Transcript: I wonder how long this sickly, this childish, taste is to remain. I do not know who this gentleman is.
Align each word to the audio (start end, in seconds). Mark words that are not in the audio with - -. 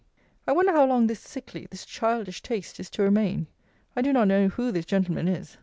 I 0.47 0.51
wonder 0.51 0.71
how 0.71 0.87
long 0.87 1.05
this 1.05 1.19
sickly, 1.19 1.67
this 1.69 1.85
childish, 1.85 2.41
taste 2.41 2.79
is 2.79 2.89
to 2.89 3.03
remain. 3.03 3.45
I 3.95 4.01
do 4.01 4.11
not 4.11 4.29
know 4.29 4.47
who 4.47 4.71
this 4.71 4.85
gentleman 4.87 5.27
is. 5.27 5.57